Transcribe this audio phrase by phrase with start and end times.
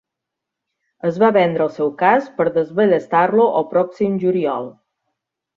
[1.09, 4.71] Es va vendre el seu casc per desballestar-lo el pròxim juliol.